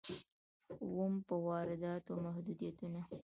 اووم: 0.81 1.13
په 1.27 1.35
وارداتو 1.47 2.13
محدودیتونه. 2.25 3.01